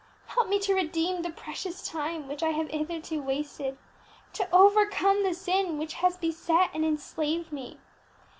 [0.33, 3.77] _Help me to redeem the precious time which I have hitherto wasted,
[4.33, 7.77] to overcome the sin which has beset and enslaved me!